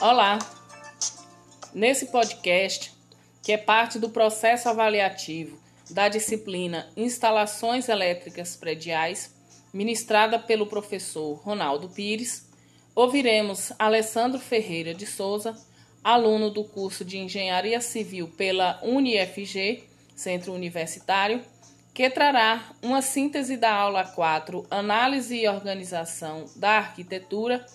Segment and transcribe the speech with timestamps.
[0.00, 0.38] Olá!
[1.74, 2.90] Nesse podcast,
[3.42, 5.60] que é parte do processo avaliativo
[5.90, 9.34] da disciplina Instalações Elétricas Prediais,
[9.74, 12.48] ministrada pelo professor Ronaldo Pires,
[12.94, 15.54] ouviremos Alessandro Ferreira de Souza,
[16.02, 19.84] aluno do curso de Engenharia Civil pela UniFG,
[20.16, 21.42] Centro Universitário,
[21.92, 27.66] que trará uma síntese da aula 4, Análise e Organização da Arquitetura,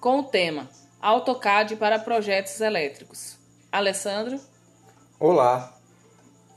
[0.00, 0.66] com o tema
[1.04, 3.36] AutoCAD para projetos elétricos.
[3.70, 4.40] Alessandro?
[5.20, 5.76] Olá!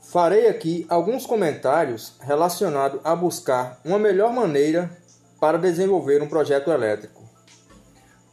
[0.04, 4.90] Farei aqui alguns comentários relacionados a buscar uma melhor maneira
[5.38, 7.22] para desenvolver um projeto elétrico.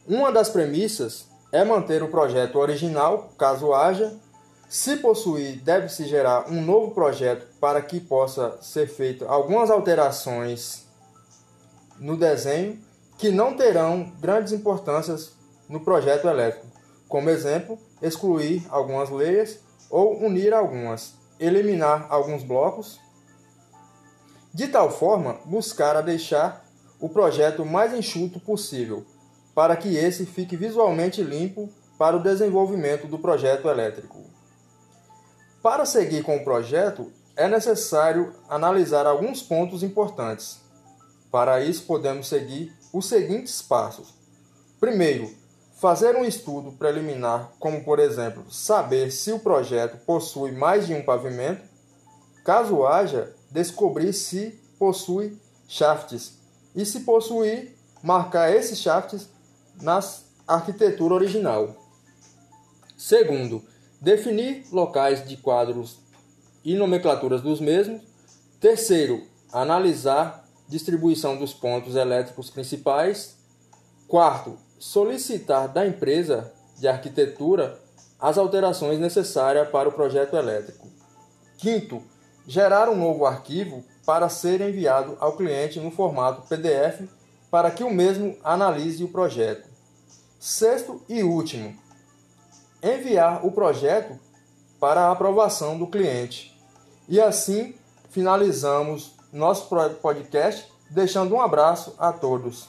[0.08, 4.16] Uma das premissas é manter o projeto original, caso haja.
[4.70, 10.86] Se possuir, deve-se gerar um novo projeto para que possa ser feito algumas alterações
[11.98, 12.82] no desenho
[13.18, 15.36] que não terão grandes importâncias
[15.68, 16.66] no projeto elétrico.
[17.08, 23.00] Como exemplo, excluir algumas leias ou unir algumas, eliminar alguns blocos,
[24.52, 26.64] de tal forma buscar a deixar
[26.98, 29.04] o projeto mais enxuto possível,
[29.54, 34.24] para que esse fique visualmente limpo para o desenvolvimento do projeto elétrico.
[35.62, 40.60] Para seguir com o projeto, é necessário analisar alguns pontos importantes.
[41.30, 44.14] Para isso, podemos seguir os seguintes passos.
[44.80, 45.30] Primeiro,
[45.76, 51.04] Fazer um estudo preliminar, como por exemplo, saber se o projeto possui mais de um
[51.04, 51.62] pavimento,
[52.42, 56.38] caso haja, descobrir se possui shafts
[56.74, 59.28] e se possuir, marcar esses shafts
[59.82, 60.00] na
[60.48, 61.76] arquitetura original.
[62.96, 63.62] Segundo,
[64.00, 65.98] definir locais de quadros
[66.64, 68.00] e nomenclaturas dos mesmos.
[68.58, 73.36] Terceiro, analisar distribuição dos pontos elétricos principais.
[74.08, 77.78] Quarto, solicitar da empresa de arquitetura
[78.18, 80.88] as alterações necessárias para o projeto elétrico.
[81.58, 82.02] Quinto,
[82.46, 87.08] gerar um novo arquivo para ser enviado ao cliente no formato PDF
[87.50, 89.68] para que o mesmo analise o projeto.
[90.38, 91.74] Sexto e último,
[92.82, 94.18] enviar o projeto
[94.78, 96.56] para a aprovação do cliente.
[97.08, 97.74] E assim
[98.10, 99.68] finalizamos nosso
[100.00, 102.68] podcast, deixando um abraço a todos.